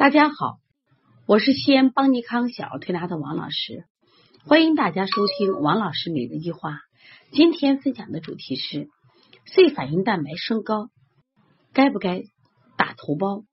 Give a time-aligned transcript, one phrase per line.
[0.00, 0.56] 大家好，
[1.26, 3.84] 我是西安邦尼康小儿推拿的王老师，
[4.46, 6.78] 欢迎大家收听王老师每日一话。
[7.32, 8.88] 今天分享的主题是
[9.44, 10.88] C 反应蛋白升高，
[11.74, 12.22] 该不该
[12.78, 13.44] 打头孢？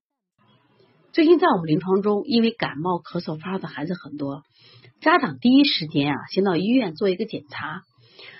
[1.12, 4.44] 最近在我们临床中，因为感冒咳嗽发烧的孩子很多，
[5.02, 7.82] 家长第一时间啊，先到医院做一个检查。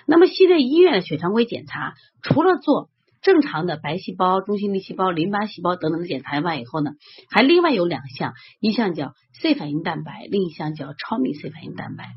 [0.06, 2.88] 那么现在医院的血常规检查，除了做
[3.28, 6.92] 正常的白细胞、中性粒细胞、淋巴细胞等等的检查完以后呢，
[7.30, 12.08] 还另外有两项，一项叫 C 反应蛋白，另一项叫超密 C 反应蛋白。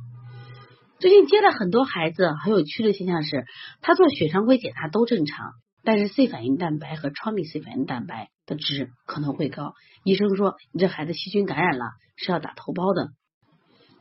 [1.00, 3.44] 最近接了很多孩子，很有趣的现象是，
[3.82, 5.52] 他做血常规检查都正常，
[5.84, 9.74] 但是 C 反应蛋白和超密 C 反应蛋白的值可能会高。
[10.06, 13.10] 医生说你这孩子细菌感染了，是要打头孢的。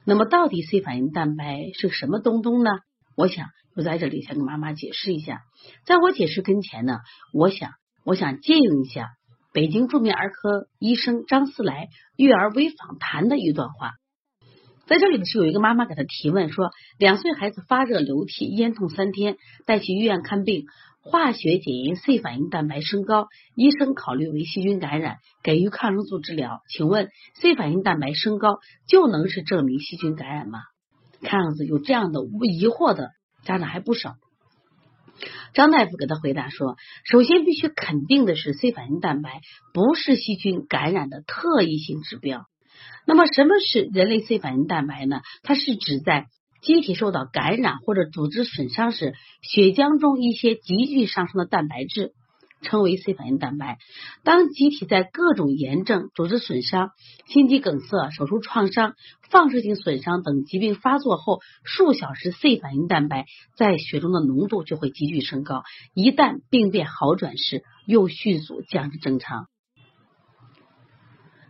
[0.05, 2.71] 那么到底 C 反应蛋白是什么东东呢？
[3.17, 3.49] 我想。
[3.81, 5.41] 我在这里先跟妈妈解释一下，
[5.87, 6.99] 在我解释跟前呢，
[7.33, 7.71] 我想
[8.05, 9.09] 我想借用一下
[9.55, 13.93] 北京著名儿科医生张思来育儿微访谈的一段话。
[14.85, 16.69] 在这里呢是有一个妈妈给他提问说，
[16.99, 20.67] 两岁孩子发热流涕咽痛三天，带去医院看病，
[21.01, 26.61] 化学检验 C 反应蛋白升高，医生考虑为细菌感染，给予抗生素治疗。
[26.69, 27.09] 请问
[27.41, 30.59] C 反应蛋白升高就能是证明细菌感染吗？
[31.23, 33.09] 看样子有这样的疑惑的。
[33.45, 34.15] 家长还不少，
[35.55, 39.41] 张大夫给他回答说：“首先必须肯定的是，C 反应蛋白
[39.75, 42.47] 不是细菌感染的特异性指标。
[43.07, 45.21] 那么，什么是人类 C 反应蛋白呢？
[45.43, 46.27] 它是指在
[46.63, 52.13] 机体受到感染或者组织损伤时，血浆中一些急剧上升的蛋白质。”
[52.63, 53.79] 称为 C 反应蛋白。
[54.25, 56.91] 当机体在各种炎症、组织损伤、
[57.27, 58.95] 心肌梗塞、手术创伤、
[59.31, 65.63] 放射性损伤等疾病发作后，数小时 C 反应蛋白在血中的浓度就会急剧升高。
[65.95, 69.47] 一旦病变好转时，又迅速降至正常。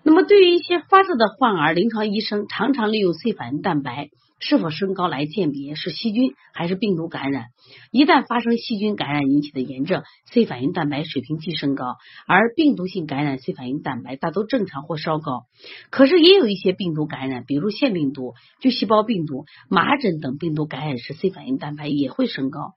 [0.03, 4.09] 那么，对于一些发热的患儿，临床医生常常利用 C 反应蛋白。
[4.43, 7.49] 是否升高来鉴别是细菌还是病毒感染？
[7.93, 10.03] 一旦发生细菌感染引起的炎症
[10.33, 11.97] ，C 反应蛋白水平即升高；
[12.27, 15.43] 而病毒性感染 C 反应蛋白大都正常或稍高。
[15.91, 22.73] 可是也有一些病毒感染，比如腺病毒、巨细胞病毒、麻疹等病毒感染时，C 反应蛋白也会升高。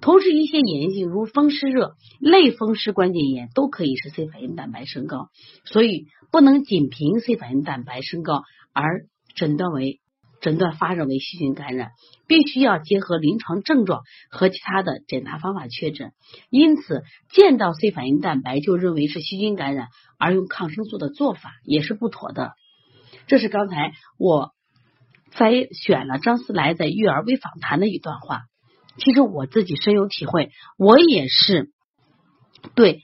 [0.00, 5.28] 同时，一些炎性如风湿热、类风湿关节炎都可以使 C 反应蛋白升高。
[5.64, 8.42] 所以，不能仅凭 C 反应蛋白升高
[8.72, 9.98] 而诊断为。
[10.40, 11.92] 诊断发热为细菌感染，
[12.26, 16.10] 必须要结合临床症状和其他的检查方法确诊。
[16.50, 19.86] 因此，见到 C 反应蛋白就认为是细菌感染
[20.18, 22.54] 而用抗生素的做法也是不妥的。
[23.28, 24.50] 这是刚才我
[25.30, 28.40] 在选了张思来在育儿微访谈的一段话。
[28.98, 31.70] 其实我自己深有体会，我也是
[32.74, 33.00] 对。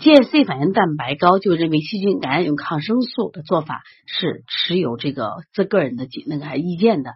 [0.00, 7.12] 见 C 反应蛋白高就认为细菌感染用抗生素的做法是持有这个自个人的那个意见的，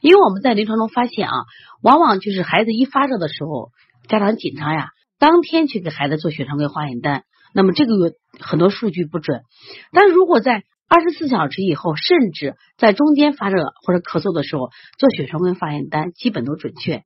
[0.00, 1.34] 因为我们在临床中发现啊，
[1.82, 3.70] 往往就是孩子一发热的时候，
[4.08, 7.24] 家长紧张呀，当天去给孩子做血常规化验单，
[7.54, 9.42] 那么这个有很多数据不准，
[9.90, 17.02] 但如果在二十四小时以后，甚至在中间发热或者咳嗽的时候做血常规化验单，基本都准确。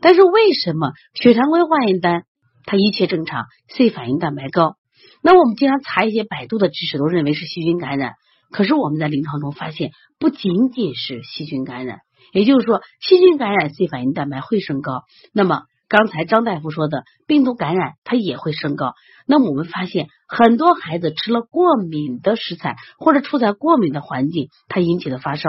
[0.00, 2.24] 但是为什么血常规化验单？
[2.64, 4.74] 它一切正常，C 反应蛋白高。
[5.22, 8.14] 那我们经常查一些百度的知识，都认为是细菌感染。
[8.50, 12.00] 可是我们在临床中发现，不仅仅是细菌感染，
[12.32, 15.02] 也就是说，细菌感染 C 反应蛋白会升高。
[15.32, 18.94] 那么刚才张大夫说的病毒感染，它也会升高。
[19.26, 25.48] 那么我们发现，很多孩子吃了过敏的食材，或者处在过敏的环境，它引起的发烧，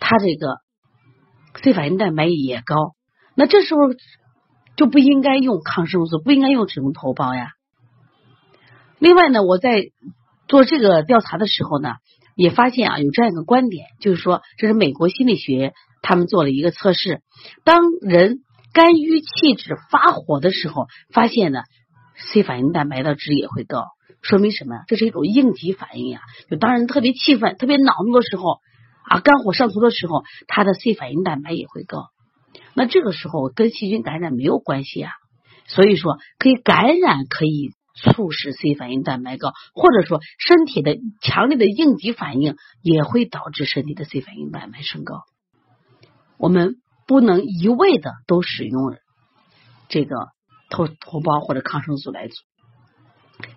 [0.00, 0.56] 它这个
[1.62, 2.94] C 反应蛋白也高。
[3.34, 3.80] 那这时候。
[4.74, 7.50] 就不应该用抗生素，不应该用这种头孢呀。
[8.98, 9.90] 另外呢，我在
[10.48, 11.96] 做这个调查的时候呢，
[12.36, 17.20] 也发现啊，有这样一个观点，就是说，这是美国心理学他们做了一个测试，
[17.64, 18.38] 当人
[18.72, 21.60] 肝郁气滞发火的时候，发现呢
[22.16, 23.84] ，C 反应蛋白的值也会高，
[24.22, 24.84] 说明什么？
[24.88, 26.22] 这是一种应急反应呀。
[26.48, 28.54] 就当人特别气愤、特别恼怒的时候
[29.04, 32.06] 啊，肝火上头的时候，他的 C 反应蛋白也会高。
[32.74, 35.12] 那这个时候跟细菌感染没有关系啊，
[35.66, 45.24] 所以说可以感染可以促使 C 反应蛋白高，或者说身体的强烈的应急反应也会导致身体的 C 反应蛋白升高。
[46.38, 46.76] 我们
[47.06, 48.96] 不能一味的都使用
[49.88, 50.16] 这个
[50.70, 52.30] 头头孢或者抗生素来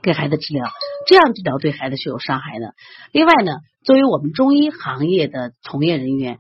[0.02, 0.70] 给孩子治疗，
[1.08, 2.74] 这样治疗对孩子是有伤害的。
[3.14, 3.54] 另外呢，
[3.84, 6.38] 作为我们中医行业的从业人员。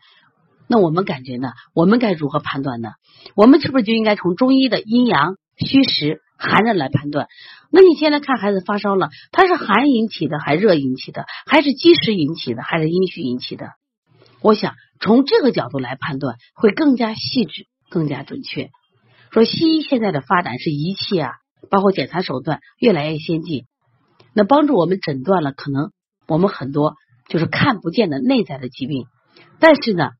[0.67, 1.53] 那我们感觉呢？
[1.73, 2.93] 我们该如何判断呢？
[3.35, 7.27] 我们是不是就应该从中医的阴阳虚实寒热来判断。
[7.71, 13.71] 那你现在看孩子发烧了，他是寒引起的，还是热引起的，还是积食引起的，还是阴虚引起的？
[14.41, 18.69] 我想从这个角度来判断，会更加细致、更加准确。
[19.31, 21.31] 说西医现在的发展是仪器啊，
[21.69, 23.65] 包括检查手段越来越先进，
[24.33, 25.91] 那帮助我们诊断了可能
[26.27, 26.95] 我们很多
[27.27, 29.05] 就是看不见的内在的疾病。
[29.59, 30.11] 但是呢，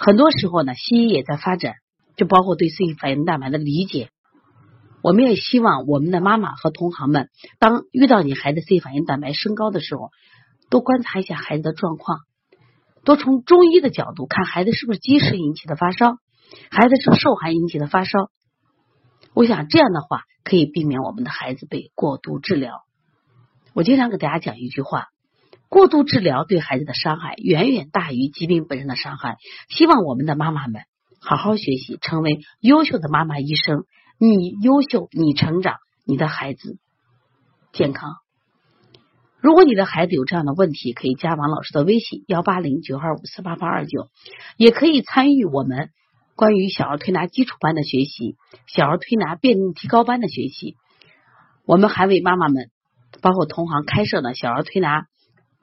[0.00, 1.74] 很多时候呢，西医也在发展，
[2.16, 4.10] 就包括对 C 反应蛋白的理解。
[5.02, 10.10] 我们也希望我们的妈妈和同行们，当遇到你孩子 C 反应蛋白升高的时候，
[10.70, 12.20] 多观察一下孩子的状况，
[13.02, 16.18] 多从中医的角度看孩子是不是积食引起的发烧，
[16.70, 18.30] 孩子是受寒引起的发烧。
[19.34, 22.82] 我想这样的话可以避免我们的孩子被过度治疗。
[23.74, 25.08] 我经常给大家讲一句话：
[25.68, 29.36] 过度治疗对孩子的伤害远远大于疾病本身的伤害。
[29.68, 30.82] 希望我们的妈妈们
[31.20, 33.84] 好好学习，成为优秀的妈妈医生。
[34.18, 36.78] 你优秀，你成长，你的孩子
[37.72, 38.16] 健康。
[39.40, 44.08] 如果你的孩子有这样的问题，可以加王老师的微信幺八零九二五四八八二九，
[44.56, 45.90] 也可以参与我们
[46.34, 48.36] 关于小儿推拿基础班的学习，
[48.66, 50.76] 小儿推拿辩证提高班的学习。
[51.64, 52.70] 我们还为妈妈们，
[53.22, 55.06] 包括同行开设了小儿推拿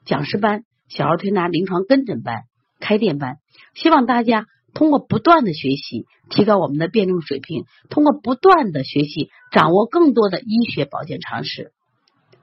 [0.06, 2.44] 讲师班、小儿推拿临床跟诊班、
[2.80, 3.36] 开店班，
[3.74, 4.46] 希望大家。
[4.74, 11.72] 通过不断的学习，提高我们的辩证水平；通过不断的学习，掌握更多的医学保健常识。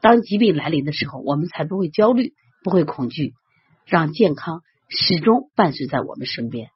[0.01, 2.33] 当疾病来临的时候，我们才不会焦虑，
[2.63, 3.33] 不会恐惧，
[3.85, 6.69] 让健康始终伴随在我们身边。